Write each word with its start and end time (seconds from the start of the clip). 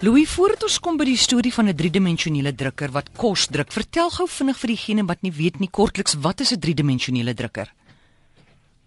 Louis, 0.00 0.24
voordat 0.32 0.62
ons 0.64 0.78
kom 0.80 0.96
by 0.96 1.04
die 1.04 1.18
storie 1.20 1.50
van 1.52 1.68
'n 1.68 1.76
driedimensionele 1.76 2.54
drukker 2.56 2.88
wat 2.88 3.10
kos 3.20 3.42
druk, 3.52 3.68
vertel 3.68 4.08
gou 4.08 4.26
vinnig 4.26 4.56
vir 4.56 4.70
diegene 4.72 5.04
wat 5.04 5.20
nie 5.22 5.30
weet 5.30 5.60
nie 5.60 5.68
kortliks 5.68 6.14
wat 6.24 6.40
is 6.40 6.52
'n 6.52 6.60
driedimensionele 6.60 7.34
drukker? 7.34 7.68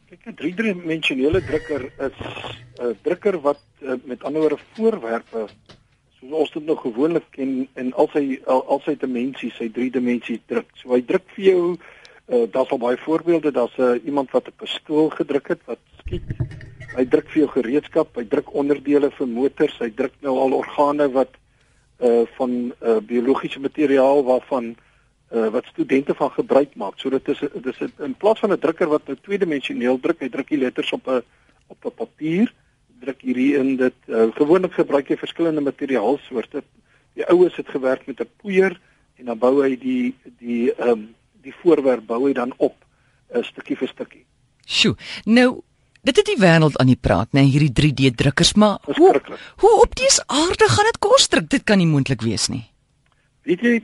'n 0.09 0.33
driedimensionele 0.33 1.41
drukker 1.45 1.83
is 2.07 2.17
'n 2.81 2.97
drukker 3.03 3.37
wat 3.41 3.61
uh, 3.81 3.93
met 4.05 4.23
ander 4.23 4.41
woorde 4.41 4.57
voorwerpe 4.73 5.47
soos 6.19 6.31
ons 6.31 6.51
dit 6.51 6.65
nou 6.65 6.77
gewoonlik 6.77 7.29
ken 7.29 7.67
in 7.75 7.93
al 7.93 8.09
sy 8.09 8.41
al, 8.47 8.65
al 8.65 8.81
sy 8.81 8.95
dimensies, 8.97 9.53
sy 9.55 9.69
drie 9.69 9.91
dimensies 9.91 10.41
druk. 10.47 10.69
So 10.81 10.95
hy 10.95 11.05
druk 11.05 11.29
vir 11.35 11.45
jou 11.45 11.77
uh, 11.77 12.47
daar's 12.49 12.71
al 12.71 12.81
baie 12.81 12.97
voorbeelde, 12.97 13.51
daar's 13.51 13.77
uh, 13.77 14.01
iemand 14.03 14.31
wat 14.31 14.47
'n 14.47 14.57
pistool 14.57 15.09
gedruk 15.09 15.47
het 15.47 15.61
wat 15.65 15.79
skiet 15.99 16.25
hy 16.95 17.05
druk 17.09 17.29
vir 17.33 17.43
jou 17.43 17.49
gereedskap, 17.55 18.15
hy 18.17 18.25
druk 18.29 18.53
onderdele 18.53 19.09
vir 19.17 19.27
motors, 19.27 19.75
hy 19.81 19.89
druk 19.95 20.15
nou 20.25 20.37
al 20.41 20.57
organe 20.59 21.09
wat 21.13 21.39
uh 22.03 22.23
van 22.37 22.73
uh 22.81 22.99
biologiese 22.99 23.61
materiaal 23.63 24.23
waarvan 24.27 24.73
uh 25.33 25.49
wat 25.53 25.69
studente 25.71 26.15
van 26.17 26.31
gebruik 26.31 26.75
maak. 26.75 26.99
So 26.99 27.09
dit 27.09 27.27
is 27.27 27.39
dit 27.39 27.69
is 27.71 27.81
in 27.99 28.15
plaas 28.15 28.39
van 28.39 28.53
'n 28.53 28.59
drukker 28.59 28.87
wat 28.87 29.07
nou 29.07 29.17
tweedimensioneel 29.21 29.99
druk, 29.99 30.19
hy 30.19 30.29
druk 30.29 30.49
die 30.49 30.57
letters 30.57 30.91
op 30.93 31.07
'n 31.07 31.21
op 31.67 31.85
'n 31.85 31.95
papier, 31.95 32.53
druk 32.99 33.21
hierdie 33.21 33.55
in 33.57 33.75
dit 33.77 33.99
uh 34.07 34.31
gewoonlik 34.35 34.73
gebruik 34.73 35.07
hy 35.07 35.17
verskillende 35.17 35.61
materiaalsoorte. 35.61 36.63
Die 37.13 37.25
oues 37.25 37.55
het 37.55 37.69
gewerk 37.69 38.07
met 38.07 38.19
'n 38.19 38.29
poeier 38.37 38.79
en 39.15 39.25
dan 39.25 39.37
bou 39.37 39.61
hy 39.63 39.77
die 39.77 40.15
die 40.39 40.73
ehm 40.73 40.89
um, 40.89 41.15
die 41.43 41.53
voorwerp 41.61 42.05
bou 42.07 42.27
hy 42.27 42.33
dan 42.33 42.53
op 42.57 42.75
'n 43.33 43.43
stukkie 43.43 43.77
vir 43.77 43.87
stukkie. 43.87 44.25
Sjoe. 44.65 44.95
Nou 45.25 45.61
Dit 46.03 46.17
het 46.19 46.27
die 46.27 46.39
wêreld 46.39 46.75
aan 46.81 46.89
die 46.91 46.99
praat, 46.99 47.29
né, 47.31 47.39
nee, 47.39 47.51
hierdie 47.53 47.71
3D 47.71 48.15
drukkers, 48.19 48.53
maar 48.59 48.81
hoe 48.97 49.21
hoe 49.63 49.73
op 49.81 49.95
dies 49.95 50.19
aarde 50.27 50.67
gaan 50.67 50.89
dit 50.89 50.99
kos 50.99 51.27
druk? 51.31 51.47
Dit 51.49 51.63
kan 51.63 51.79
nie 51.79 51.87
moontlik 51.87 52.21
wees 52.21 52.49
nie. 52.51 52.65
Weet 53.47 53.63
jy, 53.63 53.75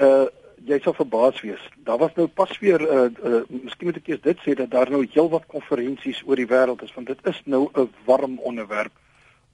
uh 0.00 0.26
jy 0.68 0.76
sal 0.84 0.92
verbaas 0.96 1.38
wees. 1.40 1.60
Daar 1.84 2.00
was 2.00 2.12
nou 2.16 2.26
pas 2.28 2.50
weer 2.60 2.82
uh, 2.82 3.04
uh 3.24 3.42
miskien 3.48 3.88
moet 3.88 4.00
ek 4.00 4.08
eers 4.10 4.24
dit 4.24 4.40
sê 4.44 4.56
dat 4.56 4.72
daar 4.72 4.90
nou 4.92 5.00
heelwat 5.04 5.46
konferensies 5.48 6.20
oor 6.26 6.36
die 6.40 6.48
wêreld 6.48 6.82
is 6.84 6.92
want 6.96 7.08
dit 7.08 7.30
is 7.30 7.38
nou 7.44 7.68
'n 7.72 7.88
warm 8.08 8.38
onderwerp. 8.38 8.92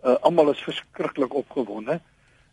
Uh 0.03 0.15
almal 0.23 0.51
is 0.51 0.63
verskriklik 0.63 1.35
opgewonde. 1.35 2.01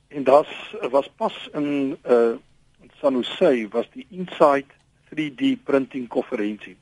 En 0.10 0.24
daar's 0.24 0.76
was 0.92 1.10
pas 1.18 1.50
in 1.54 1.98
uh 2.06 2.38
in 2.82 2.92
San 3.02 3.14
Jose 3.14 3.68
was 3.70 3.90
die 3.94 4.08
Insight 4.10 4.70
3D 5.14 5.58
printing 5.64 6.08
konferensie. 6.08 6.78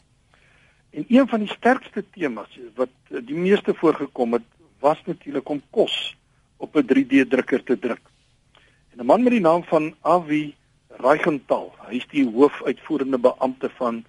En 0.89 1.05
een 1.07 1.27
van 1.27 1.39
die 1.39 1.51
sterkste 1.51 2.03
temas 2.11 2.59
wat 2.75 2.89
die 3.09 3.35
meeste 3.35 3.73
voorgekom 3.73 4.33
het, 4.33 4.47
was 4.79 5.01
natuurlik 5.05 5.49
om 5.49 5.61
kos 5.69 6.15
op 6.57 6.75
'n 6.75 6.85
3D 6.85 7.29
drukker 7.29 7.63
te 7.63 7.79
druk. 7.79 8.01
En 8.91 8.99
'n 8.99 9.05
man 9.05 9.23
met 9.23 9.31
die 9.31 9.41
naam 9.41 9.63
van 9.63 9.95
Avi 10.01 10.55
Reichenthal, 10.87 11.75
hy 11.87 11.95
is 11.95 12.07
die 12.07 12.25
hoofuitvoerende 12.31 13.17
beampte 13.17 13.69
van 13.69 14.03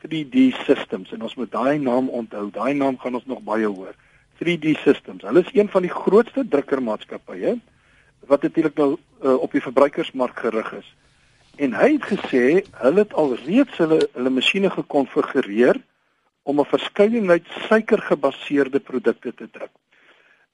3D 0.00 0.50
Systems 0.64 1.12
en 1.12 1.22
ons 1.22 1.34
moet 1.34 1.52
daai 1.52 1.78
naam 1.78 2.08
onthou. 2.08 2.50
Daai 2.50 2.74
naam 2.74 2.98
gaan 2.98 3.14
ons 3.14 3.26
nog 3.26 3.42
baie 3.42 3.66
hoor. 3.66 3.94
3D 4.40 4.72
Systems. 4.80 5.22
Hulle 5.22 5.40
is 5.40 5.52
een 5.54 5.68
van 5.68 5.82
die 5.82 5.92
grootste 5.92 6.48
drukkermaatskappye 6.48 7.58
wat 8.26 8.42
natuurlik 8.42 8.76
nou 8.76 8.96
uh, 8.96 9.34
op 9.34 9.52
die 9.52 9.62
verbruikersmark 9.62 10.38
gerig 10.38 10.72
is. 10.72 10.94
En 11.56 11.74
hy 11.74 11.92
het 11.92 12.06
gesê 12.12 12.64
hulle 12.82 13.04
het 13.04 13.14
alreeds 13.14 13.76
hulle 13.76 14.08
hulle 14.12 14.30
masjiene 14.30 14.70
gekonfigureer 14.70 15.80
om 16.42 16.60
'n 16.60 16.72
verskeidenheid 16.74 17.46
suikergebaseerde 17.68 18.80
produkte 18.80 19.34
te 19.34 19.48
druk. 19.50 19.74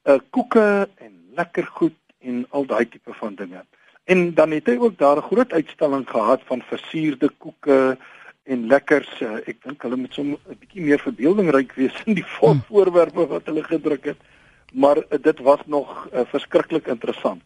Uh 0.05 0.19
koeke 0.31 0.89
en 0.97 1.13
lekker 1.35 1.67
goed 1.67 1.99
en 2.19 2.47
al 2.51 2.67
daai 2.67 2.89
tipe 2.89 3.13
van 3.13 3.35
dinge. 3.35 3.65
En 4.05 4.35
dan 4.35 4.51
het 4.51 4.67
hy 4.67 4.77
ook 4.79 4.99
daar 4.99 5.17
'n 5.17 5.29
groot 5.31 5.53
uitstalling 5.53 6.09
gehad 6.09 6.41
van 6.45 6.63
versierde 6.63 7.31
koeke 7.39 7.99
en 8.43 8.67
lekkers. 8.67 9.21
Uh, 9.21 9.37
ek 9.51 9.63
dink 9.63 9.83
hulle 9.83 9.97
moet 9.97 10.15
sommer 10.15 10.39
'n 10.49 10.59
bietjie 10.61 10.83
meer 10.83 11.01
verbeeldingryk 11.03 11.73
wees 11.73 11.97
in 12.05 12.15
die 12.15 12.27
hmm. 12.39 12.63
voorwerpe 12.69 13.27
wat 13.27 13.47
hulle 13.47 13.65
gedruk 13.65 14.05
het. 14.05 14.21
Maar 14.73 14.97
uh, 14.97 15.19
dit 15.23 15.39
was 15.39 15.61
nog 15.67 16.09
uh, 16.13 16.21
verskriklik 16.25 16.87
interessant. 16.87 17.43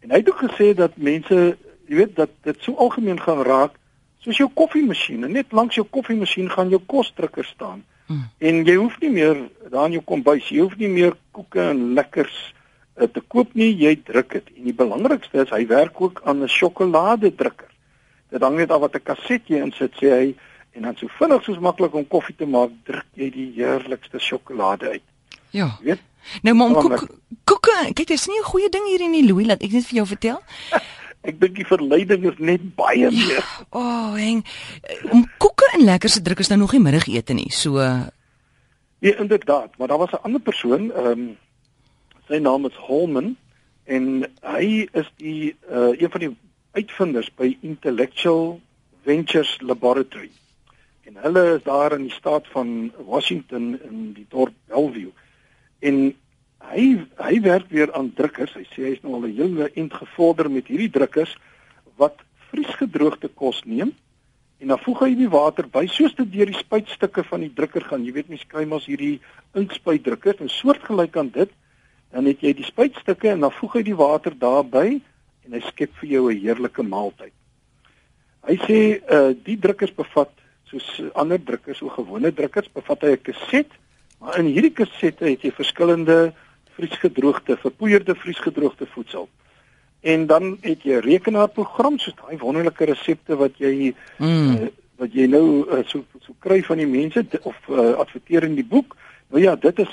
En 0.00 0.10
hy 0.10 0.16
het 0.22 0.30
ook 0.30 0.42
gesê 0.50 0.74
dat 0.74 0.96
mense, 0.96 1.56
jy 1.90 1.98
weet, 1.98 2.14
dat 2.16 2.30
dit 2.46 2.58
so 2.62 2.78
algemeen 2.78 3.18
gaan 3.20 3.42
raak 3.46 3.74
soos 4.22 4.38
jou 4.38 4.48
koffiemasjien. 4.54 5.24
Net 5.32 5.54
langs 5.56 5.78
jou 5.78 5.86
koffiemasjien 5.90 6.50
gaan 6.52 6.70
jou 6.70 6.80
kosdrukker 6.86 7.44
staan. 7.48 7.82
Hmm. 8.06 8.28
En 8.38 8.62
jy 8.66 8.76
hoef 8.78 8.98
nie 9.02 9.10
meer 9.10 9.38
daar 9.72 9.88
in 9.88 9.98
jou 9.98 10.04
kombuis, 10.06 10.48
jy 10.50 10.62
hoef 10.62 10.76
nie 10.78 10.90
meer 10.90 11.16
koeke 11.34 11.62
en 11.72 11.82
lekkers 11.98 12.36
uh, 12.98 13.08
te 13.08 13.22
koop 13.32 13.54
nie, 13.58 13.72
jy 13.80 13.96
druk 14.06 14.36
dit. 14.36 14.52
En 14.58 14.68
die 14.70 14.76
belangrikste 14.76 15.42
is 15.44 15.54
hy 15.54 15.64
werk 15.70 16.00
ook 16.00 16.22
aan 16.24 16.44
'n 16.44 16.50
sjokoladedrukker. 16.50 17.70
Dit 18.30 18.42
hang 18.42 18.56
net 18.56 18.70
af 18.70 18.80
wat 18.86 18.94
'n 18.94 19.02
kaset 19.02 19.42
jy 19.46 19.62
insit, 19.62 19.94
sê 19.98 20.10
hy, 20.10 20.34
en 20.74 20.82
dan 20.82 20.96
so 20.96 21.08
vinnig 21.18 21.42
soos 21.42 21.58
maklik 21.58 21.94
om 21.94 22.06
koffie 22.06 22.36
te 22.36 22.46
maak, 22.46 22.70
druk 22.84 23.06
jy 23.14 23.30
die 23.30 23.50
heerlikste 23.56 24.18
sjokolade 24.18 24.90
uit. 24.90 25.06
Ja. 25.50 25.78
Jy 25.80 25.84
weet? 25.84 26.02
Nou 26.42 26.54
maar 26.54 26.66
om 26.66 26.74
koeke, 26.74 27.06
koeke, 27.44 27.70
kyk, 27.70 27.96
dit 27.96 28.10
is 28.10 28.26
nie 28.26 28.38
'n 28.38 28.50
goeie 28.52 28.68
ding 28.68 28.86
hier 28.86 29.00
in 29.00 29.12
die 29.12 29.26
Louis 29.26 29.46
laat 29.46 29.62
ek 29.62 29.72
net 29.72 29.86
vir 29.86 29.96
jou 29.96 30.06
vertel. 30.06 30.42
Ek 31.22 31.40
dink 31.40 31.54
die 31.54 31.66
verleiding 31.68 32.24
is 32.24 32.38
net 32.38 32.62
baie 32.76 33.02
ja, 33.02 33.10
meer. 33.10 33.44
O, 33.70 33.80
oh, 33.80 34.14
en 34.16 34.40
om 35.12 35.26
koeke 35.38 35.68
en 35.76 35.84
lekker 35.84 36.08
se 36.08 36.22
druk 36.24 36.40
is 36.40 36.48
nou 36.48 36.62
nog 36.62 36.72
nie 36.72 36.80
middagete 36.80 37.36
nie. 37.36 37.50
So 37.52 37.76
Ja, 39.00 39.16
inderdaad, 39.16 39.76
maar 39.78 39.88
daar 39.88 39.98
was 39.98 40.10
'n 40.10 40.22
ander 40.22 40.40
persoon, 40.40 40.92
ehm 40.92 41.06
um, 41.06 41.36
sy 42.28 42.38
naam 42.38 42.66
is 42.66 42.74
Holman 42.74 43.36
en 43.84 44.26
hy 44.40 44.88
is 44.92 45.08
die 45.16 45.56
uh 45.70 45.92
een 46.00 46.10
van 46.10 46.20
die 46.20 46.36
uitvinders 46.72 47.30
by 47.34 47.56
Intellectual 47.60 48.60
Ventures 49.02 49.56
Laboratory. 49.60 50.30
En 51.02 51.16
hulle 51.16 51.54
is 51.56 51.62
daar 51.62 51.92
in 51.92 52.02
die 52.02 52.12
staat 52.12 52.46
van 52.48 52.92
Washington 52.96 53.80
in 53.82 54.12
die 54.12 54.26
dorp 54.28 54.54
Bellevue. 54.66 55.12
En 55.78 56.14
hy 56.68 57.06
hy 57.18 57.40
werk 57.40 57.70
weer 57.70 57.92
aan 57.96 58.12
drukkers. 58.14 58.54
Hy 58.54 58.66
sê 58.74 58.90
hy's 58.90 59.02
nou 59.02 59.14
al 59.14 59.26
'n 59.26 59.36
hele 59.36 59.70
ent 59.74 59.94
gevorder 59.94 60.50
met 60.50 60.66
hierdie 60.66 60.90
drukkers 60.90 61.36
wat 61.96 62.16
vriesgedroogde 62.50 63.28
kos 63.28 63.62
neem 63.64 63.92
en 64.60 64.68
dan 64.68 64.78
voeg 64.78 65.00
hy 65.00 65.14
die 65.16 65.28
water 65.28 65.66
by 65.66 65.86
soos 65.86 66.14
dit 66.14 66.32
deur 66.32 66.46
die 66.46 66.58
spuitstukke 66.58 67.24
van 67.24 67.40
die 67.40 67.54
drukker 67.54 67.84
gaan. 67.84 68.04
Jy 68.04 68.12
weet 68.12 68.28
mens 68.28 68.44
kry 68.46 68.66
mos 68.68 68.86
hierdie 68.86 69.20
inkspuitdrukkers 69.56 70.40
en 70.40 70.48
soortgelyk 70.52 71.16
aan 71.16 71.30
dit. 71.32 71.50
Dan 72.12 72.26
het 72.26 72.42
jy 72.44 72.52
die 72.52 72.66
spuitstukke 72.66 73.30
en 73.30 73.40
dan 73.40 73.52
voeg 73.52 73.78
hy 73.78 73.82
die 73.82 73.96
water 73.96 74.36
daarbey 74.36 75.00
en 75.46 75.52
hy 75.56 75.60
skep 75.60 75.94
vir 76.00 76.08
jou 76.10 76.30
'n 76.30 76.40
heerlike 76.40 76.82
maaltyd. 76.82 77.32
Hy 78.46 78.56
sê 78.66 78.78
uh 79.08 79.32
die 79.32 79.56
drukkers 79.56 79.94
bevat 79.94 80.30
soos 80.70 81.02
ander 81.14 81.38
drukkers, 81.38 81.82
o 81.82 81.88
gewone 81.88 82.30
drukkers, 82.30 82.68
bevat 82.72 83.02
hy 83.02 83.12
'n 83.12 83.22
kaset, 83.22 83.70
maar 84.20 84.38
in 84.38 84.46
hierdie 84.46 84.74
kasette 84.74 85.24
het 85.24 85.42
jy 85.42 85.50
verskillende 85.50 86.32
vriesgedroogde, 86.80 87.56
verpoeierde 87.56 88.14
vriesgedroogde 88.14 88.86
voedsel. 88.86 89.28
En 90.00 90.26
dan 90.26 90.56
het 90.60 90.82
jy 90.82 91.00
rekenaarprogram 91.04 91.98
soos 92.00 92.16
daai 92.16 92.38
wonderlike 92.40 92.88
resepte 92.88 93.36
wat 93.36 93.58
jy 93.60 93.92
mm. 94.18 94.54
uh, 94.56 94.70
wat 95.00 95.12
jy 95.16 95.26
nou 95.32 95.44
uh, 95.64 95.82
so 95.88 96.04
so 96.24 96.36
kry 96.44 96.60
van 96.64 96.80
die 96.80 96.88
mense 96.88 97.24
of 97.42 97.56
uh, 97.68 97.92
adverteer 98.00 98.44
in 98.48 98.56
die 98.56 98.64
boek. 98.64 98.96
Nou 99.32 99.42
ja, 99.42 99.56
dit 99.56 99.84
is 99.84 99.92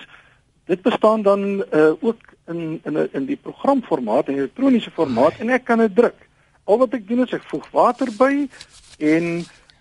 dit 0.67 0.81
bestaan 0.83 1.23
dan 1.27 1.43
uh, 1.59 1.91
ook 1.99 2.33
in 2.51 2.79
in 2.83 3.03
in 3.11 3.27
die 3.27 3.39
programformaat, 3.39 4.31
in 4.31 4.39
elektroniese 4.39 4.91
formaat 4.91 5.39
en 5.43 5.51
ek 5.55 5.67
kan 5.67 5.83
dit 5.83 5.95
druk. 5.95 6.27
Al 6.67 6.79
wat 6.83 6.95
ek 6.95 7.07
doen 7.07 7.23
is 7.23 7.35
ek 7.35 7.47
voeg 7.51 7.67
water 7.75 8.11
by 8.19 8.47
en 8.99 9.31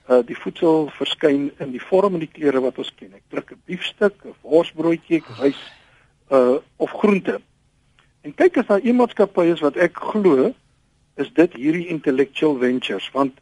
uh 0.06 0.22
die 0.22 0.38
voedsel 0.38 0.86
verskyn 0.94 1.48
in 1.58 1.72
die 1.74 1.82
vorm 1.82 2.14
en 2.14 2.22
die 2.22 2.30
kleure 2.30 2.62
wat 2.62 2.78
ons 2.78 2.92
ken. 2.98 3.14
Ek 3.14 3.26
druk 3.30 3.50
'n 3.50 3.62
biefstuk, 3.66 4.14
'n 4.22 4.34
worsbroodjie, 4.42 5.22
ek 5.22 5.30
wys 5.42 5.58
uh 6.30 6.58
of 6.76 6.90
groente. 6.90 7.40
En 8.20 8.34
kyk 8.34 8.56
as 8.56 8.66
daar 8.66 8.80
een 8.82 8.96
maatskappy 8.96 9.46
is 9.52 9.60
wat 9.60 9.76
ek 9.76 9.98
glo 10.12 10.52
is 11.16 11.32
dit 11.32 11.52
hierdie 11.54 11.86
intellectual 11.92 12.56
ventures 12.58 13.08
want 13.14 13.38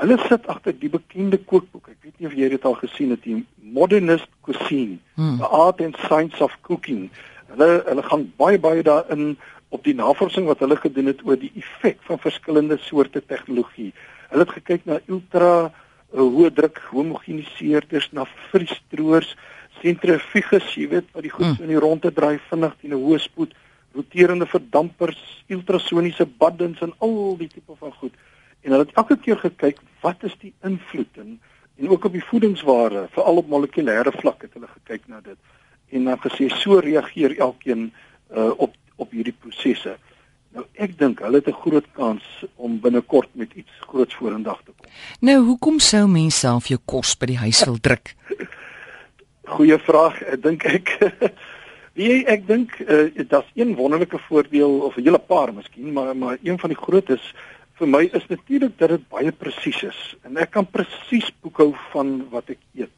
hulle 0.00 0.18
sit 0.28 0.46
agter 0.48 0.74
die 0.78 0.90
bekende 0.92 1.38
kookboek. 1.38 1.88
Ek 1.88 2.04
weet 2.04 2.18
nie 2.20 2.28
of 2.28 2.36
jy 2.36 2.48
dit 2.52 2.64
al 2.64 2.76
gesien 2.80 3.10
het 3.12 3.22
die 3.24 3.42
Modernist 3.56 4.28
Cuisine, 4.44 4.98
hmm. 5.16 5.38
The 5.40 5.48
Art 5.48 5.80
and 5.80 5.96
Science 6.04 6.40
of 6.44 6.54
Cooking. 6.68 7.10
Hulle 7.52 7.82
hulle 7.88 8.04
gaan 8.08 8.28
baie 8.40 8.60
baie 8.60 8.84
daarin 8.84 9.36
op 9.72 9.84
die 9.84 9.96
navorsing 9.96 10.46
wat 10.48 10.60
hulle 10.64 10.76
gedoen 10.76 11.08
het 11.12 11.20
oor 11.24 11.40
die 11.40 11.52
effek 11.56 12.00
van 12.08 12.20
verskillende 12.20 12.76
soorte 12.80 13.24
tegnologie. 13.24 13.92
Hulle 14.32 14.44
het 14.44 14.56
gekyk 14.60 14.84
na 14.88 15.00
ultra 15.08 15.52
uh, 15.64 15.70
hoë 16.12 16.52
druk 16.54 16.80
homogeniseerders, 16.90 18.10
na 18.12 18.26
vriesdroërs, 18.50 19.34
sentrifuges, 19.80 20.74
jy 20.76 20.88
weet, 20.88 21.08
wat 21.12 21.24
die 21.26 21.32
goed 21.32 21.46
hmm. 21.46 21.56
so 21.56 21.66
in 21.66 21.72
die 21.72 21.80
ronde 21.80 22.12
draai 22.14 22.38
vinnig 22.50 22.74
teen 22.80 22.94
'n 22.94 23.00
hoë 23.02 23.20
spoed, 23.24 23.54
roterende 23.94 24.46
verdampers, 24.46 25.20
ultrasoniese 25.52 26.26
baddens 26.26 26.80
en 26.80 26.92
al 26.98 27.36
die 27.36 27.48
tipe 27.48 27.74
van 27.78 27.92
goed. 27.92 28.14
En 28.62 28.72
hulle 28.72 28.86
het 28.86 28.96
elke 28.96 29.16
keer 29.16 29.36
gekyk 29.36 29.80
wat 30.00 30.22
is 30.24 30.36
die 30.40 30.52
invloed 30.64 31.18
en 31.18 31.40
en 31.80 31.88
ook 31.88 32.04
op 32.04 32.12
die 32.12 32.24
voedingsware, 32.24 33.06
veral 33.10 33.40
op 33.40 33.48
molekulêre 33.48 34.12
vlak 34.20 34.42
het 34.44 34.52
hulle 34.54 34.68
gekyk 34.68 35.08
na 35.08 35.20
dit 35.24 35.38
en 35.96 36.04
dan 36.04 36.20
gesê 36.20 36.48
so 36.52 36.78
reageer 36.78 37.38
elkeen 37.38 37.92
uh, 38.36 38.52
op 38.56 38.76
op 38.96 39.10
hierdie 39.10 39.34
prosesse. 39.34 39.96
Nou 40.52 40.64
ek 40.74 40.98
dink 40.98 41.20
hulle 41.24 41.40
het 41.40 41.48
'n 41.48 41.62
groot 41.64 41.86
kans 41.92 42.22
om 42.56 42.80
binnekort 42.80 43.28
met 43.32 43.52
iets 43.54 43.72
groots 43.80 44.14
vorendag 44.14 44.60
te 44.64 44.72
kom. 44.76 44.90
Nou, 45.20 45.44
hoekom 45.44 45.78
sou 45.78 46.06
mense 46.08 46.38
self 46.38 46.66
jou 46.66 46.78
kos 46.84 47.16
by 47.16 47.26
die 47.26 47.38
huis 47.38 47.64
wil 47.64 47.78
druk? 47.80 48.14
Goeie 49.54 49.78
vraag. 49.78 50.22
Ek 50.22 50.42
dink 50.42 50.64
ek 50.64 50.88
Wie 51.92 52.22
ek 52.24 52.46
dink 52.48 52.78
uh, 52.80 53.10
dit's 53.12 53.50
een 53.52 53.74
wonderlike 53.76 54.18
voordeel 54.28 54.78
of 54.88 54.96
'n 54.96 55.04
hele 55.04 55.18
paar 55.18 55.52
miskien, 55.54 55.92
maar 55.92 56.16
maar 56.16 56.38
een 56.42 56.58
van 56.58 56.70
die 56.72 56.78
grootes 56.78 57.34
vir 57.76 57.88
my 57.88 58.08
is 58.12 58.26
natuurlik 58.28 58.78
dat 58.78 58.88
dit 58.88 59.08
baie 59.08 59.32
presies 59.32 59.82
is 59.82 60.16
en 60.24 60.36
ek 60.36 60.50
kan 60.50 60.66
presies 60.66 61.28
boekhou 61.42 61.74
van 61.92 62.28
wat 62.30 62.48
ek 62.48 62.58
eet. 62.74 62.96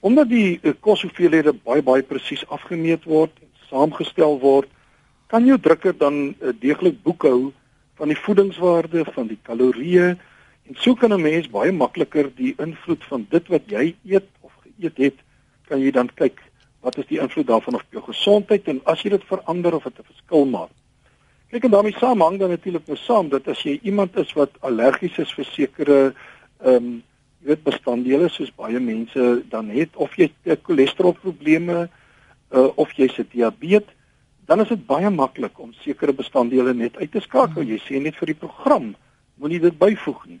Omdat 0.00 0.28
die 0.28 0.60
uh, 0.62 0.72
koshoeveelhede 0.80 1.52
baie 1.52 1.82
baie 1.82 2.02
presies 2.02 2.46
afgemeet 2.48 3.04
word 3.04 3.30
en 3.42 3.50
saamgestel 3.68 4.38
word, 4.40 4.68
kan 5.32 5.48
jou 5.48 5.56
drukker 5.56 5.96
dan 5.96 6.16
uh, 6.28 6.52
deeglik 6.60 7.00
boekhou 7.02 7.52
van 7.96 8.12
die 8.12 8.18
voedingswaarde, 8.20 9.06
van 9.16 9.30
die 9.30 9.38
kalorieë 9.48 10.12
en 10.68 10.76
so 10.76 10.94
kan 10.94 11.12
'n 11.12 11.22
mens 11.22 11.48
baie 11.48 11.72
makliker 11.72 12.28
die 12.36 12.54
invloed 12.58 13.04
van 13.08 13.26
dit 13.30 13.48
wat 13.48 13.64
jy 13.66 13.94
eet 14.04 14.28
of 14.40 14.52
geëet 14.64 14.96
het, 14.96 15.16
kan 15.68 15.80
jy 15.80 15.90
dan 15.90 16.10
kyk 16.14 16.42
wat 16.82 16.98
is 16.98 17.06
die 17.06 17.20
invloed 17.20 17.46
daarvan 17.46 17.74
op 17.74 17.86
jou 17.90 18.02
gesondheid 18.02 18.68
en 18.68 18.80
as 18.84 19.02
jy 19.02 19.10
dit 19.10 19.24
verander 19.24 19.74
of 19.74 19.84
dit 19.84 19.98
'n 19.98 20.10
verskil 20.12 20.44
maak. 20.44 20.70
Kyk 21.50 21.64
en 21.64 21.70
daarmee 21.70 21.96
saam 21.98 22.20
hang 22.20 22.38
dan 22.38 22.50
natuurlik 22.50 22.86
nou 22.86 22.96
saam 22.96 23.28
dat 23.28 23.48
as 23.48 23.62
jy 23.62 23.78
iemand 23.82 24.16
is 24.16 24.32
wat 24.32 24.50
allergies 24.60 25.18
is 25.18 25.32
vir 25.32 25.44
sekere 25.44 26.14
ehm 26.64 26.76
um, 26.76 27.02
jy 27.40 27.48
weet 27.48 27.64
bestanddele 27.64 28.28
soos 28.28 28.52
baie 28.54 28.80
mense 28.80 29.42
dan 29.48 29.70
het 29.70 29.96
of 29.96 30.14
jy 30.16 30.30
cholesterolprobleme 30.62 31.88
uh, 32.52 32.68
of 32.76 32.92
jy 32.92 33.08
se 33.08 33.24
diabetes 33.24 33.94
dan 34.46 34.60
is 34.60 34.72
dit 34.72 34.86
baie 34.86 35.10
maklik 35.10 35.58
om 35.62 35.74
sekere 35.82 36.12
bestanddele 36.12 36.74
net 36.74 36.96
uit 36.96 37.12
te 37.12 37.20
skakel. 37.20 37.66
Jy 37.66 37.78
sê 37.84 38.00
net 38.02 38.16
vir 38.18 38.32
die 38.32 38.38
program 38.38 38.92
moenie 39.40 39.60
dit 39.62 39.78
byvoeg 39.78 40.24
nie. 40.30 40.40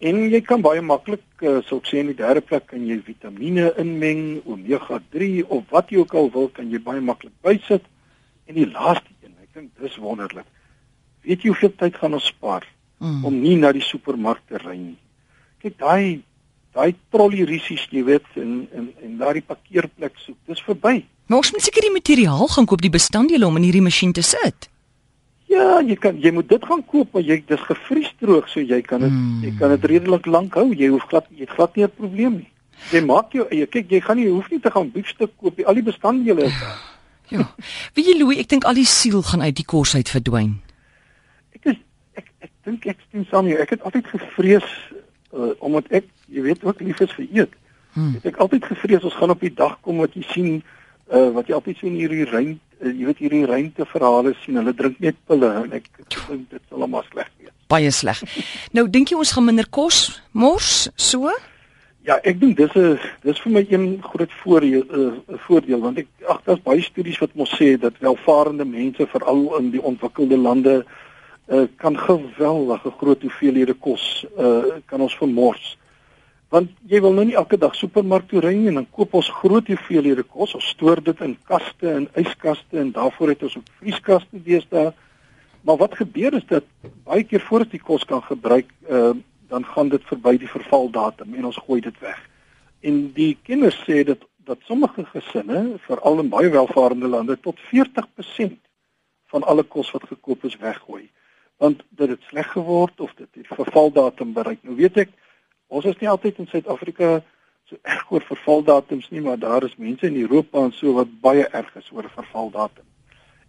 En 0.00 0.22
jy 0.32 0.40
kan 0.40 0.62
baie 0.64 0.80
maklik, 0.80 1.24
uh, 1.44 1.58
so 1.66 1.76
ek 1.82 1.90
sê 1.90 2.00
in 2.00 2.08
die 2.08 2.16
derde 2.16 2.40
plek 2.40 2.70
kan 2.70 2.84
jy 2.88 2.96
vitamiene 3.04 3.68
inmeng, 3.80 4.40
omega 4.48 4.96
3 5.12 5.44
of 5.52 5.66
wat 5.74 5.92
jy 5.92 6.00
ook 6.00 6.14
al 6.16 6.30
wil, 6.32 6.48
kan 6.56 6.70
jy 6.72 6.80
baie 6.80 7.02
maklik 7.04 7.34
bysit. 7.44 7.84
En 8.48 8.56
die 8.56 8.68
laaste 8.70 9.12
een, 9.20 9.36
ek 9.44 9.52
dink 9.58 9.70
dis 9.82 10.00
wonderlik. 10.00 10.48
Weet 11.28 11.44
jy 11.44 11.52
hoeveel 11.52 11.76
tyd 11.76 12.00
gaan 12.00 12.16
ons 12.16 12.30
spaar 12.32 12.64
mm. 12.98 13.20
om 13.28 13.36
nie 13.42 13.58
na 13.60 13.74
die 13.76 13.84
supermark 13.84 14.40
te 14.48 14.60
ry 14.62 14.78
nie? 14.80 14.96
Kyk 15.60 15.76
daai 15.82 16.22
daai 16.72 16.94
trolley 17.12 17.44
risies, 17.44 17.84
jy 17.90 18.04
weet, 18.06 18.26
en 18.40 18.64
en 18.72 18.90
en 19.04 19.16
daai 19.20 19.42
parkeerplek 19.42 20.16
soek, 20.22 20.38
dis 20.48 20.62
verby. 20.64 21.02
Maar 21.30 21.38
ons 21.38 21.52
moet 21.54 21.62
seker 21.62 21.84
die 21.86 21.94
materiaal 21.94 22.48
gaan 22.50 22.66
koop 22.66 22.80
die 22.82 22.90
bestanddele 22.90 23.46
om 23.46 23.54
in 23.60 23.62
hierdie 23.68 23.84
masjien 23.86 24.10
te 24.10 24.22
sit. 24.26 24.66
Ja, 25.46 25.78
jy 25.78 25.94
kan 25.94 26.16
jy 26.18 26.32
moet 26.34 26.48
dit 26.50 26.64
gaan 26.66 26.80
koop, 26.90 27.12
maar 27.14 27.22
jy 27.22 27.36
dis 27.46 27.62
gevriesdroog, 27.68 28.48
so 28.50 28.58
jy 28.58 28.80
kan 28.82 29.04
dit 29.04 29.12
hmm. 29.12 29.44
jy 29.46 29.52
kan 29.60 29.70
dit 29.76 29.84
redelik 29.92 30.26
lank 30.26 30.58
hou. 30.58 30.72
Jy 30.74 30.88
hoef 30.90 31.04
glad 31.10 31.28
jy 31.30 31.44
het 31.46 31.52
glad 31.54 31.78
nie 31.78 31.84
'n 31.86 31.92
probleem 32.00 32.34
nie. 32.40 32.50
Jy 32.90 33.04
maak 33.06 33.30
jou 33.32 33.46
eie. 33.46 33.66
Kyk, 33.66 33.86
jy 33.94 34.00
gaan 34.02 34.18
nie 34.18 34.26
hoef 34.26 34.50
nie 34.50 34.58
te 34.58 34.72
gaan 34.74 34.90
biefstuk 34.90 35.30
koop 35.36 35.56
nie. 35.56 35.66
Al 35.66 35.78
die 35.78 35.86
bestanddele 35.86 36.48
is 36.50 36.58
daar. 36.60 36.80
Ja. 37.30 37.44
Wie 37.94 38.02
jy 38.02 38.16
Louis, 38.18 38.40
ek 38.42 38.48
dink 38.50 38.64
al 38.66 38.74
die 38.74 38.88
siel 38.90 39.22
gaan 39.22 39.42
uit 39.46 39.54
die 39.54 39.64
kos 39.64 39.94
uit 39.94 40.08
verdwyn. 40.10 40.56
Ek 41.54 41.68
is 41.70 41.76
ek 42.18 42.26
ek 42.42 42.50
dink 42.66 42.86
ek 42.90 42.98
stem 43.06 43.22
saam 43.30 43.46
jou. 43.46 43.60
Ek 43.62 43.70
het 43.70 43.86
altyd 43.86 44.10
gevrees 44.10 44.66
uh, 45.30 45.54
omdat 45.62 45.86
ek 45.94 46.08
jy 46.26 46.42
weet 46.42 46.64
ook 46.66 46.82
lief 46.82 46.98
is 46.98 47.14
vir 47.14 47.26
eet. 47.30 47.54
Hmm. 47.94 48.16
Ek 48.18 48.32
het 48.32 48.42
altyd 48.42 48.66
gevrees 48.66 49.06
ons 49.06 49.14
gaan 49.14 49.30
op 49.30 49.46
die 49.46 49.54
dag 49.54 49.78
kom 49.86 50.02
wat 50.02 50.18
jy 50.18 50.26
sien 50.32 50.50
uh, 51.12 51.30
wat 51.36 51.46
jy 51.46 51.54
altyd 51.54 51.78
sien 51.78 51.94
hierdie 51.98 52.26
reën 52.30 52.56
uh, 52.56 52.90
jy 52.90 53.06
weet 53.06 53.24
hierdie 53.24 53.46
ruimte 53.46 53.86
verhale 53.86 54.34
sien 54.44 54.56
hulle 54.56 54.74
drink 54.74 55.00
net 55.00 55.16
pille 55.26 55.54
en 55.62 55.72
ek 55.80 55.90
dink 55.98 56.50
dit 56.50 56.62
sal 56.68 56.82
almal 56.82 57.06
sleg 57.10 57.30
wees 57.38 57.56
baie 57.70 57.92
sleg. 57.94 58.20
Nou 58.76 58.88
dink 58.90 59.12
jy 59.12 59.20
ons 59.20 59.32
gaan 59.36 59.46
minder 59.46 59.68
kos 59.70 60.20
mors 60.32 60.88
so? 60.98 61.30
Ja 62.08 62.16
ek 62.26 62.40
dink 62.40 62.56
dis 62.58 62.74
'n 62.74 62.98
dis 63.22 63.40
vir 63.44 63.52
my 63.52 63.64
een 63.68 63.86
groot 64.02 64.32
voordeel 64.42 64.84
uh, 64.98 65.12
voordeel 65.46 65.80
want 65.80 65.98
ek 65.98 66.08
ag 66.26 66.40
daar's 66.46 66.64
baie 66.64 66.82
studies 66.82 67.20
wat 67.20 67.34
mos 67.34 67.52
sê 67.60 67.76
dat 67.78 68.00
welvarende 68.00 68.64
mense 68.64 69.06
veral 69.06 69.42
in 69.58 69.70
die 69.70 69.82
ontwikkelde 69.82 70.36
lande 70.36 70.76
uh, 71.48 71.66
kan 71.76 71.98
geweldige 71.98 72.90
groot 73.00 73.22
hoeveelhede 73.22 73.74
kos 73.74 74.24
uh, 74.38 74.80
kan 74.86 75.00
ons 75.00 75.16
vermors 75.22 75.76
want 76.50 76.70
jy 76.90 76.98
wil 77.02 77.14
nou 77.14 77.24
nie 77.28 77.38
elke 77.38 77.58
dag 77.62 77.76
supermark 77.78 78.26
toe 78.30 78.42
ry 78.42 78.52
en 78.66 78.80
dan 78.80 78.88
koop 78.90 79.14
ons 79.14 79.28
groot 79.40 79.68
hoeveelhede 79.70 80.24
kos. 80.26 80.56
Ons 80.58 80.72
stoor 80.74 81.02
dit 81.06 81.20
in 81.22 81.36
kaste 81.46 81.92
en 81.92 82.08
yskaste 82.18 82.80
en 82.82 82.90
daarvoor 82.96 83.34
het 83.34 83.44
ons 83.46 83.56
ook 83.60 83.70
vrieskaste 83.78 84.42
deesdae. 84.46 84.90
Maar 85.62 85.78
wat 85.78 85.94
gebeur 86.00 86.34
is 86.34 86.46
dat 86.50 86.66
baie 87.06 87.22
keer 87.24 87.44
voordat 87.46 87.70
die 87.76 87.82
kos 87.82 88.04
kan 88.08 88.22
gebruik 88.26 88.66
uh, 88.90 89.12
dan 89.50 89.64
gaan 89.66 89.88
dit 89.90 90.02
verby 90.06 90.36
die 90.38 90.50
vervaldatum 90.50 91.34
en 91.34 91.46
ons 91.50 91.62
gooi 91.66 91.80
dit 91.86 92.02
weg. 92.02 92.18
En 92.86 93.00
die 93.14 93.36
kinders 93.46 93.78
sê 93.86 94.02
dat 94.06 94.26
dat 94.50 94.62
sommige 94.66 95.04
gesinne 95.12 95.76
veral 95.86 96.18
in 96.22 96.30
baie 96.32 96.50
welvarende 96.50 97.06
lande 97.06 97.36
tot 97.38 97.58
40% 97.70 98.56
van 99.30 99.44
alle 99.46 99.62
kos 99.62 99.90
wat 99.94 100.08
gekoop 100.10 100.44
is 100.48 100.56
weggooi. 100.58 101.04
Want 101.62 101.82
dit 101.88 102.08
het 102.08 102.22
sleg 102.30 102.48
geword 102.50 103.00
of 103.00 103.12
dit 103.14 103.28
het 103.34 103.46
vervaldatum 103.46 104.32
bereik. 104.32 104.62
Nou 104.66 104.74
weet 104.76 105.04
ek 105.04 105.12
Ons 105.70 105.86
is 105.86 105.98
nie 106.00 106.08
altyd 106.10 106.40
in 106.42 106.48
Suid-Afrika 106.50 107.20
so 107.70 107.78
erg 107.86 108.08
oor 108.10 108.24
vervaldatums 108.26 109.10
nie, 109.14 109.22
maar 109.22 109.38
daar 109.38 109.62
is 109.62 109.76
mense 109.78 110.08
in 110.08 110.18
Europa 110.18 110.64
en 110.66 110.72
so 110.74 110.96
wat 110.96 111.12
baie 111.22 111.44
erg 111.46 111.70
is 111.78 111.90
oor 111.94 112.08
vervaldatum. 112.10 112.86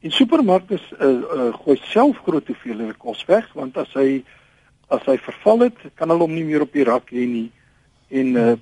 En 0.01 0.13
supermarkte 0.13 0.77
uh, 0.77 1.07
uh, 1.07 1.47
gooi 1.63 1.79
self 1.89 2.21
groot 2.25 2.47
hoeveelhede 2.50 2.94
kos 3.01 3.23
weg 3.29 3.50
want 3.57 3.77
as 3.81 3.89
hy 3.97 4.21
as 4.91 5.06
hy 5.07 5.15
verval 5.23 5.65
het, 5.69 5.81
kan 5.95 6.12
hulle 6.12 6.25
hom 6.25 6.33
nie 6.35 6.45
meer 6.45 6.65
op 6.65 6.73
die 6.75 6.83
rak 6.83 7.13
hê 7.15 7.23
nie. 7.25 7.47
En 8.12 8.33
uh, 8.38 8.56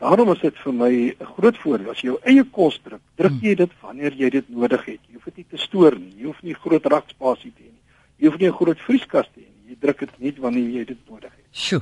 daarom 0.00 0.30
is 0.32 0.40
dit 0.40 0.62
vir 0.64 0.74
my 0.74 0.92
'n 1.12 1.32
groot 1.36 1.58
voordeel 1.60 1.90
as 1.92 2.00
jy 2.00 2.08
jou 2.08 2.18
eie 2.24 2.44
kos 2.58 2.80
druk, 2.82 3.02
druk 3.20 3.36
jy 3.42 3.54
dit 3.54 3.72
wanneer 3.82 4.16
jy 4.16 4.30
dit 4.30 4.48
nodig 4.48 4.84
het. 4.86 5.00
Jy 5.06 5.14
hoef 5.14 5.24
dit 5.30 5.42
nie 5.42 5.50
te 5.50 5.60
stoor 5.60 5.98
nie. 5.98 6.14
Jy 6.18 6.24
hoef 6.30 6.42
nie 6.42 6.54
groot 6.54 6.86
rakspasie 6.86 7.52
te 7.52 7.62
hê 7.62 7.70
nie. 7.70 7.84
Jy 8.18 8.26
hoef 8.30 8.38
nie 8.40 8.48
'n 8.48 8.58
groot 8.60 8.80
vrieskas 8.80 9.28
te 9.34 9.40
hê 9.40 9.46
nie. 9.46 9.53
Jy 9.64 9.76
druk 9.80 10.02
dit 10.04 10.18
net 10.26 10.38
wanneer 10.44 10.68
jy 10.68 10.84
dit 10.92 11.00
nodig 11.08 11.30
het. 11.32 11.44
Sjoe. 11.56 11.80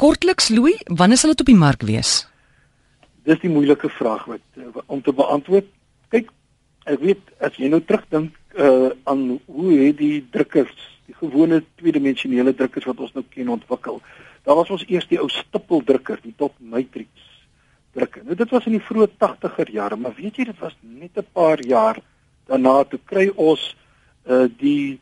Kortliks 0.00 0.48
Louis, 0.50 0.80
wanneer 0.86 1.20
sal 1.20 1.30
dit 1.34 1.42
op 1.44 1.50
die 1.50 1.58
mark 1.58 1.84
wees? 1.86 2.24
Dis 3.28 3.38
die 3.42 3.52
moeilike 3.52 3.90
vraag 3.94 4.24
wat 4.30 4.42
uh, 4.58 4.70
om 4.86 5.02
te 5.02 5.14
beantwoord. 5.14 5.68
Kyk, 6.10 6.32
ek 6.90 7.02
weet 7.04 7.34
as 7.38 7.58
jy 7.60 7.70
nou 7.70 7.82
terugdink 7.86 8.34
uh, 8.58 8.90
aan 9.10 9.38
hoe 9.46 9.70
het 9.78 10.00
die 10.00 10.24
drukkers, 10.34 10.74
die 11.06 11.14
gewone 11.20 11.60
tweedimensionele 11.78 12.54
drukkers 12.56 12.88
wat 12.90 13.02
ons 13.06 13.14
nou 13.14 13.24
ken 13.30 13.52
ontwikkel. 13.54 14.00
Daar 14.48 14.58
was 14.58 14.72
ons 14.74 14.86
eers 14.88 15.06
die 15.10 15.20
ou 15.20 15.28
stippeldrukker, 15.30 16.18
die 16.24 16.34
top 16.36 16.56
matrix 16.58 17.28
drukker. 17.94 18.24
Nou 18.26 18.36
dit 18.38 18.50
was 18.54 18.66
in 18.66 18.78
die 18.78 18.86
vroeë 18.86 19.10
80er 19.22 19.70
jare, 19.74 19.98
maar 20.00 20.16
weet 20.18 20.38
jy 20.38 20.48
dit 20.50 20.58
was 20.62 20.74
net 20.80 21.18
'n 21.18 21.26
paar 21.32 21.62
jaar 21.62 22.00
daarna 22.46 22.84
toe 22.84 23.00
kry 23.04 23.30
ons 23.36 23.76
uh, 24.26 24.46
die 24.58 24.98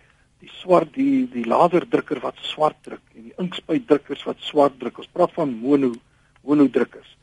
swart 0.61 0.95
die 0.95 1.27
die 1.33 1.45
laserdrukker 1.47 2.21
wat 2.21 2.39
swart 2.43 2.79
druk 2.87 3.03
en 3.15 3.29
die 3.31 3.37
inkspuitdrukkers 3.39 4.25
wat 4.29 4.41
swart 4.41 4.79
druk. 4.81 4.99
Ons 4.99 5.13
praat 5.13 5.33
van 5.37 5.53
mono 5.63 5.93
mono 6.45 6.69
drukkers. 6.69 7.17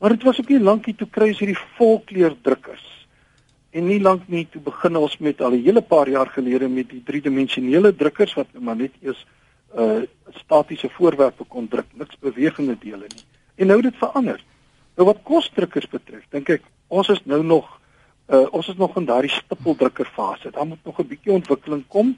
Maar 0.00 0.14
dit 0.16 0.22
was 0.22 0.40
ook 0.40 0.48
nie 0.48 0.60
lankie 0.60 0.94
toe 0.96 1.08
kry 1.10 1.28
ons 1.32 1.42
hierdie 1.42 1.58
volkleur 1.76 2.36
drukkers. 2.42 2.86
En 3.70 3.86
nie 3.86 4.00
lank 4.00 4.28
nie 4.28 4.46
toe 4.50 4.62
begin 4.64 4.96
ons 4.96 5.18
met 5.18 5.40
al 5.40 5.52
'n 5.54 5.64
hele 5.64 5.82
paar 5.82 6.08
jaar 6.08 6.26
gelede 6.26 6.68
met 6.68 6.88
die 6.88 7.02
driedimensionele 7.04 7.94
drukkers 7.96 8.34
wat 8.34 8.48
maar 8.58 8.76
net 8.76 8.92
eers 9.02 9.26
uh 9.76 10.02
statiese 10.30 10.88
voorwerpe 10.88 11.44
kon 11.44 11.68
druk, 11.68 11.86
niks 11.94 12.16
bewegende 12.18 12.76
dele 12.78 13.06
nie. 13.06 13.24
En 13.56 13.66
nou 13.66 13.80
dit 13.82 13.96
verander. 13.96 14.40
Nou 14.96 15.06
wat 15.06 15.22
kosdrukkers 15.22 15.88
betref, 15.88 16.24
dink 16.30 16.48
ek 16.48 16.62
ons 16.88 17.08
is 17.08 17.22
nou 17.24 17.42
nog 17.42 17.80
uh 18.30 18.46
ons 18.54 18.68
is 18.68 18.76
nog 18.76 18.96
in 18.96 19.04
daardie 19.04 19.30
stippeldrukker 19.30 20.06
fase. 20.14 20.50
Daar 20.50 20.66
moet 20.66 20.84
nog 20.84 20.98
'n 20.98 21.06
bietjie 21.06 21.32
ontwikkeling 21.32 21.84
kom. 21.88 22.16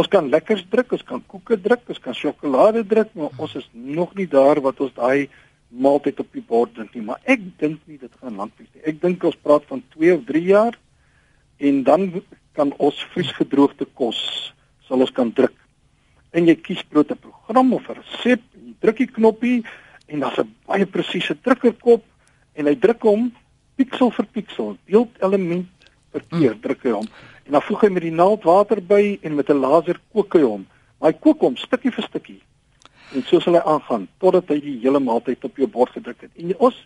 Ons 0.00 0.08
kan 0.08 0.30
lekkers 0.32 0.62
druk, 0.72 0.94
ons 0.96 1.04
kan 1.04 1.20
koeke 1.28 1.58
druk, 1.60 1.82
ons 1.92 2.00
kan 2.00 2.16
sjokolade 2.16 2.86
druk, 2.88 3.10
maar 3.18 3.34
ons 3.42 3.56
is 3.58 3.66
nog 3.74 4.14
nie 4.16 4.28
daar 4.30 4.60
wat 4.64 4.78
ons 4.80 4.94
daai 4.96 5.28
maaltyd 5.68 6.22
op 6.22 6.30
die 6.32 6.44
bord 6.46 6.72
dink 6.74 6.94
nie, 6.96 7.02
maar 7.04 7.20
ek 7.28 7.42
dink 7.60 7.82
nie 7.86 7.98
dit 8.00 8.12
gaan 8.22 8.38
lank 8.40 8.54
wees 8.58 8.70
nie. 8.72 8.84
Ek 8.88 9.00
dink 9.02 9.26
ons 9.28 9.36
praat 9.44 9.66
van 9.68 9.82
2 9.92 10.14
of 10.16 10.22
3 10.30 10.42
jaar 10.46 10.78
en 11.68 11.82
dan 11.84 12.06
kan 12.56 12.72
ons 12.82 13.02
vriesgedroogde 13.12 13.86
kos 13.98 14.20
sal 14.88 15.04
ons 15.04 15.12
kan 15.14 15.30
druk. 15.36 15.54
En 16.32 16.48
jy 16.48 16.56
kies 16.56 16.80
bloot 16.88 17.12
'n 17.12 17.20
program 17.20 17.74
of 17.74 17.90
'n 17.90 18.00
resep, 18.00 18.40
jy 18.56 18.74
druk 18.80 18.98
die 19.04 19.12
knoppie 19.18 19.64
en 20.08 20.20
daar's 20.20 20.38
'n 20.38 20.54
baie 20.66 20.86
presiese 20.86 21.36
drukkerkop 21.44 22.02
en 22.54 22.66
hy 22.66 22.74
druk 22.74 23.02
hom 23.02 23.32
piksel 23.76 24.10
vir 24.10 24.26
piksel, 24.32 24.76
beeldelement 24.86 25.68
per 26.10 26.22
keer 26.30 26.54
mm. 26.54 26.60
druk 26.62 26.82
hy 26.82 26.90
hom 26.90 27.08
en 27.50 27.56
dan 27.58 27.66
voeg 27.66 27.80
hy 27.82 27.88
met 27.90 28.04
die 28.06 28.14
naald 28.14 28.44
water 28.46 28.78
by 28.78 29.18
en 29.26 29.34
met 29.34 29.48
'n 29.50 29.58
laser 29.58 29.98
kook 30.14 30.34
hy 30.38 30.42
hom. 30.42 30.66
Hy 31.02 31.12
kook 31.12 31.40
hom 31.40 31.56
stukkie 31.56 31.90
vir 31.90 32.04
stukkie. 32.04 32.42
En 33.14 33.22
so 33.26 33.40
sal 33.40 33.58
hy 33.58 33.62
aangaan 33.66 34.06
totdat 34.18 34.48
hy 34.48 34.60
die 34.60 34.78
hele 34.82 35.00
maaltyd 35.00 35.44
op 35.44 35.56
jou 35.56 35.66
bord 35.66 35.90
gedruk 35.90 36.20
het. 36.20 36.30
En 36.38 36.54
ons 36.58 36.76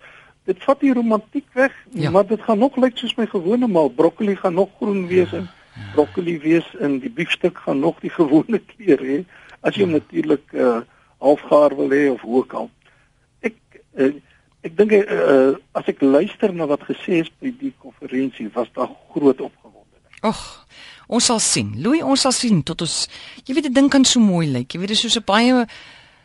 dit 0.44 0.62
vat 0.64 0.80
die 0.80 0.92
romantiek 0.92 1.44
weg, 1.52 1.72
ja. 1.90 2.10
maar 2.10 2.26
dit 2.26 2.40
gaan 2.40 2.58
nog 2.58 2.76
lyk 2.76 2.96
soos 2.96 3.16
my 3.16 3.26
gewone 3.26 3.66
maal. 3.66 3.90
Broccoli 3.90 4.36
gaan 4.36 4.54
nog 4.54 4.70
groen 4.76 5.06
wees 5.06 5.32
en 5.32 5.50
broccoli 5.92 6.38
wees 6.40 6.76
en 6.80 6.98
die 6.98 7.10
biefstuk 7.10 7.58
gaan 7.58 7.78
nog 7.78 8.00
die 8.00 8.14
gewone 8.20 8.58
kleur 8.58 9.04
hê 9.04 9.24
as 9.60 9.74
jy 9.74 9.84
hom 9.84 9.92
natuurlik 9.92 10.52
uh, 10.52 10.80
halfgaar 11.18 11.76
wil 11.76 11.90
hê 11.90 12.08
of 12.10 12.20
hoe 12.20 12.36
ook 12.40 12.52
al. 12.52 12.70
Ek 13.40 13.56
uh, 14.00 14.14
ek 14.64 14.76
dink 14.76 14.92
uh, 14.92 15.60
as 15.72 15.84
ek 15.92 16.00
luister 16.00 16.52
na 16.54 16.64
wat 16.66 16.88
gesê 16.88 17.20
is 17.20 17.32
by 17.40 17.52
die 17.52 17.74
konferensie 17.78 18.48
was 18.54 18.72
daar 18.72 18.88
groot 19.12 19.40
opgewondenheid. 19.40 19.63
Ag, 20.24 20.40
ons 21.12 21.26
sal 21.28 21.40
sien. 21.42 21.74
Louis, 21.84 22.02
ons 22.02 22.20
sal 22.20 22.32
sien 22.32 22.62
tot 22.64 22.80
ons 22.84 22.94
jy 23.44 23.54
weet 23.54 23.68
'n 23.68 23.76
ding 23.76 23.90
kan 23.90 24.04
so 24.04 24.20
mooi 24.20 24.46
lyk. 24.46 24.72
Jy 24.72 24.80
weet 24.80 24.88
dit 24.94 25.04
is 25.04 25.12
so 25.12 25.20
'n 25.20 25.24
baie 25.26 25.66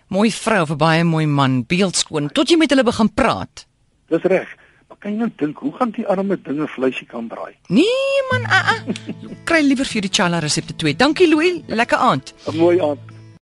mooi 0.08 0.32
vrou 0.32 0.62
of 0.62 0.72
'n 0.72 0.78
baie 0.78 1.04
mooi 1.04 1.26
man 1.26 1.66
beeldskoon 1.66 2.32
tot 2.32 2.50
jy 2.50 2.58
met 2.58 2.70
hulle 2.70 2.84
begin 2.84 3.10
praat. 3.14 3.66
Dis 4.10 4.24
reg. 4.24 4.48
Maar 4.88 4.98
kan 4.98 5.12
jy 5.12 5.18
nou 5.18 5.32
dink 5.38 5.58
hoe 5.58 5.74
gaan 5.74 5.92
die 5.92 6.08
arme 6.08 6.36
dinge 6.42 6.68
vleisie 6.68 7.08
kan 7.08 7.28
braai? 7.28 7.54
Nee 7.68 8.22
man, 8.32 8.46
a 8.46 8.60
uh, 8.60 8.70
a. 8.72 8.76
Uh. 8.88 9.36
Kry 9.48 9.62
liewer 9.62 9.86
vir 9.86 10.02
die 10.02 10.10
chala 10.12 10.40
resepte 10.40 10.74
2. 10.76 10.96
Dankie 10.96 11.28
Louis, 11.28 11.62
lekker 11.68 11.98
aand. 11.98 12.34
'n 12.48 12.58
Mooi 12.58 12.80
aand. 12.80 13.19